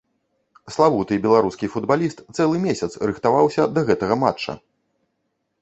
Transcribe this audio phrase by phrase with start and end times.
[0.75, 4.51] Славуты беларускі футбаліст цэлы месяц рыхтаваўся да гэтага матча.